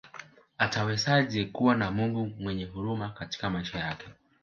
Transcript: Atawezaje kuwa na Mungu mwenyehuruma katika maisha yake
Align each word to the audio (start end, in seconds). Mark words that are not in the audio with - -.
Atawezaje 0.57 1.45
kuwa 1.45 1.75
na 1.75 1.91
Mungu 1.91 2.27
mwenyehuruma 2.39 3.09
katika 3.09 3.49
maisha 3.49 3.79
yake 3.79 4.05